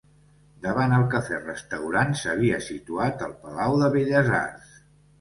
[0.63, 4.79] Davant el cafè restaurant s'havia situat el palau de Belles Arts.